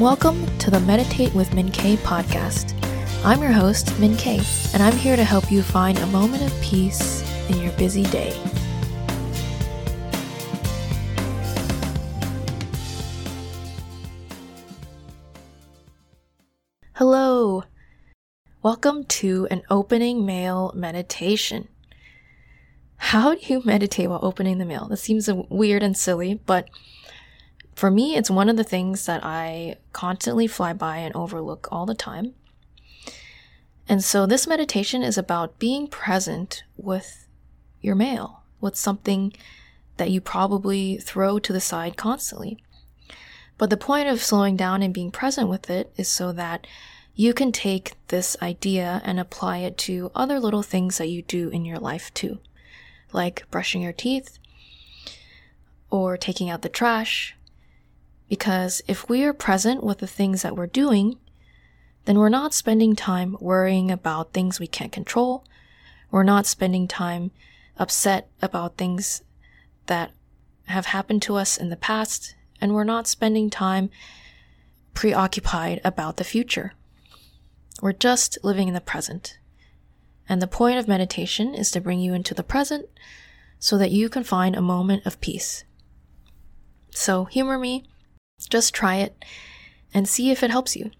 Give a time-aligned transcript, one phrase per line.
[0.00, 2.74] Welcome to the Meditate with Min K podcast.
[3.24, 4.40] I'm your host, Min K,
[4.72, 8.36] and I'm here to help you find a moment of peace in your busy day.
[16.94, 17.62] Hello.
[18.64, 21.68] Welcome to an opening mail meditation.
[22.96, 24.88] How do you meditate while opening the mail?
[24.88, 26.68] This seems weird and silly, but
[27.74, 31.86] for me, it's one of the things that I constantly fly by and overlook all
[31.86, 32.34] the time.
[33.88, 37.26] And so this meditation is about being present with
[37.80, 39.32] your mail, with something
[39.96, 42.58] that you probably throw to the side constantly.
[43.58, 46.66] But the point of slowing down and being present with it is so that
[47.14, 51.48] you can take this idea and apply it to other little things that you do
[51.50, 52.38] in your life too,
[53.12, 54.38] like brushing your teeth
[55.90, 57.36] or taking out the trash.
[58.34, 61.18] Because if we are present with the things that we're doing,
[62.04, 65.44] then we're not spending time worrying about things we can't control.
[66.10, 67.30] We're not spending time
[67.78, 69.22] upset about things
[69.86, 70.10] that
[70.64, 73.88] have happened to us in the past, and we're not spending time
[74.94, 76.72] preoccupied about the future.
[77.80, 79.38] We're just living in the present.
[80.28, 82.86] And the point of meditation is to bring you into the present
[83.60, 85.62] so that you can find a moment of peace.
[86.90, 87.84] So, humor me,
[88.54, 89.24] just try it
[89.92, 90.90] and see if it helps you.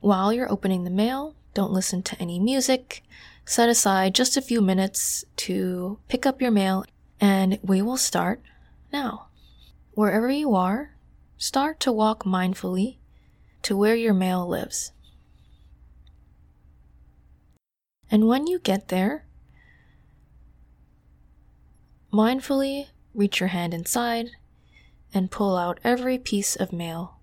[0.00, 3.02] While you're opening the mail, don't listen to any music.
[3.44, 6.84] Set aside just a few minutes to pick up your mail,
[7.20, 8.40] and we will start
[8.92, 9.28] now.
[9.92, 10.96] Wherever you are,
[11.36, 12.96] start to walk mindfully
[13.62, 14.92] to where your mail lives.
[18.10, 19.26] And when you get there,
[22.12, 24.30] mindfully reach your hand inside
[25.12, 27.20] and pull out every piece of mail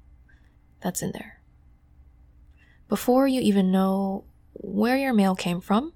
[0.81, 1.41] that's in there.
[2.87, 4.23] Before you even know
[4.53, 5.93] where your mail came from,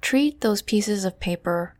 [0.00, 1.76] treat those pieces of paper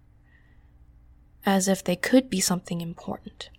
[1.44, 3.50] as if they could be something important.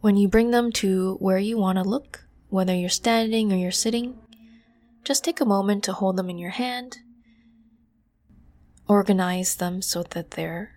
[0.00, 3.70] When you bring them to where you want to look, whether you're standing or you're
[3.70, 4.18] sitting,
[5.04, 6.98] just take a moment to hold them in your hand.
[8.90, 10.72] Organize them so that they're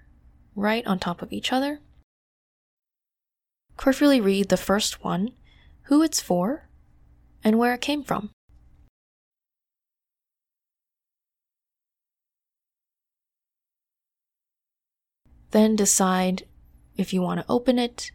[0.55, 1.79] right on top of each other.
[3.75, 5.31] Carefully read the first one,
[5.85, 6.69] who it's for,
[7.43, 8.29] and where it came from.
[15.49, 16.43] Then decide
[16.95, 18.11] if you want to open it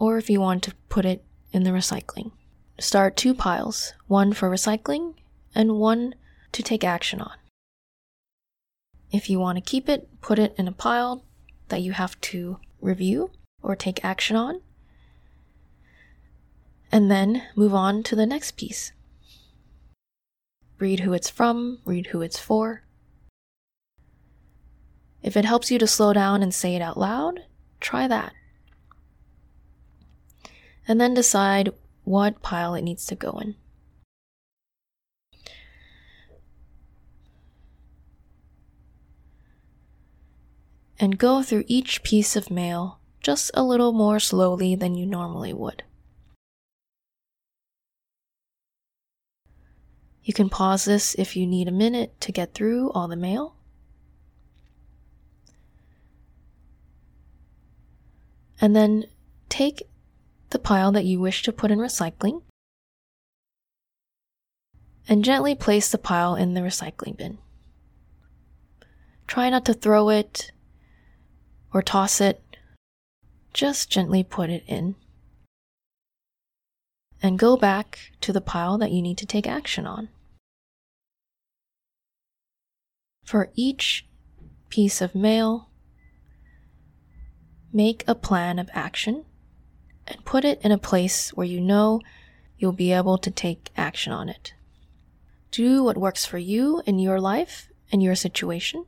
[0.00, 2.32] or if you want to put it in the recycling.
[2.80, 5.14] Start two piles, one for recycling
[5.54, 6.16] and one
[6.56, 7.32] to take action on.
[9.12, 11.24] If you want to keep it, put it in a pile
[11.68, 13.30] that you have to review
[13.62, 14.60] or take action on,
[16.90, 18.92] and then move on to the next piece.
[20.78, 22.82] Read who it's from, read who it's for.
[25.22, 27.40] If it helps you to slow down and say it out loud,
[27.80, 28.32] try that
[30.88, 31.70] and then decide
[32.04, 33.56] what pile it needs to go in.
[41.06, 45.52] And go through each piece of mail just a little more slowly than you normally
[45.52, 45.84] would.
[50.24, 53.54] You can pause this if you need a minute to get through all the mail.
[58.60, 59.04] And then
[59.48, 59.84] take
[60.50, 62.42] the pile that you wish to put in recycling,
[65.08, 67.38] and gently place the pile in the recycling bin.
[69.28, 70.50] Try not to throw it
[71.72, 72.42] or toss it,
[73.52, 74.94] just gently put it in.
[77.22, 80.08] And go back to the pile that you need to take action on.
[83.24, 84.06] For each
[84.68, 85.70] piece of mail,
[87.72, 89.24] make a plan of action
[90.06, 92.00] and put it in a place where you know
[92.58, 94.54] you'll be able to take action on it.
[95.50, 98.86] Do what works for you in your life and your situation.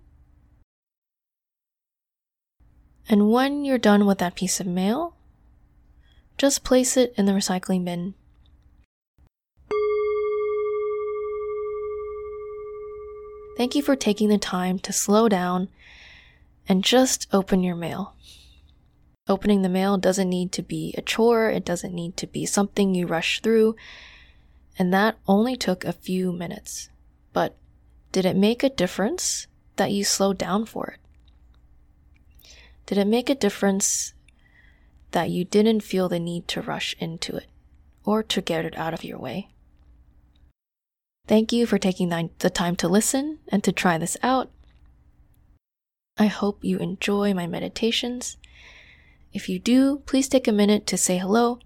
[3.08, 5.14] And when you're done with that piece of mail,
[6.36, 8.14] just place it in the recycling bin.
[13.56, 15.68] Thank you for taking the time to slow down
[16.68, 18.14] and just open your mail.
[19.26, 22.94] Opening the mail doesn't need to be a chore, it doesn't need to be something
[22.94, 23.74] you rush through.
[24.78, 26.90] And that only took a few minutes.
[27.32, 27.56] But
[28.12, 31.07] did it make a difference that you slowed down for it?
[32.88, 34.14] Did it make a difference
[35.10, 37.44] that you didn't feel the need to rush into it
[38.02, 39.50] or to get it out of your way?
[41.26, 42.08] Thank you for taking
[42.38, 44.50] the time to listen and to try this out.
[46.16, 48.38] I hope you enjoy my meditations.
[49.34, 51.58] If you do, please take a minute to say hello.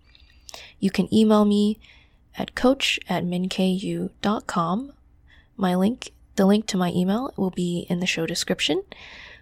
[0.81, 1.79] You can email me
[2.37, 4.93] at coach at minku.com.
[5.57, 8.83] My link, the link to my email will be in the show description.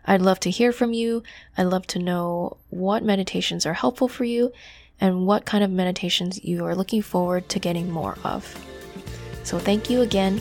[0.05, 1.23] I'd love to hear from you.
[1.57, 4.53] I'd love to know what meditations are helpful for you
[5.01, 8.45] and what kind of meditations you are looking forward to getting more of.
[9.45, 10.41] So thank you again,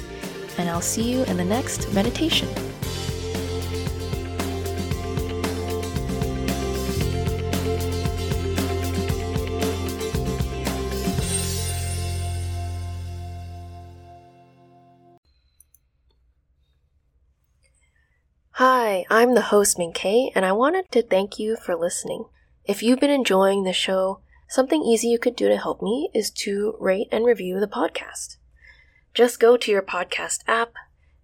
[0.58, 2.50] and I'll see you in the next meditation.
[18.62, 22.26] Hi, I'm the host Min Kay, and I wanted to thank you for listening.
[22.66, 24.20] If you've been enjoying the show,
[24.50, 28.36] something easy you could do to help me is to rate and review the podcast.
[29.14, 30.74] Just go to your podcast app,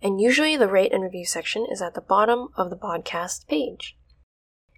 [0.02, 3.98] and usually the rate and review section is at the bottom of the podcast page.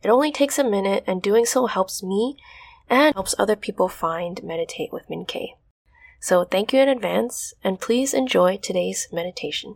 [0.01, 2.37] It only takes a minute, and doing so helps me
[2.89, 5.53] and helps other people find Meditate with Min Kay.
[6.19, 9.75] So thank you in advance, and please enjoy today's meditation.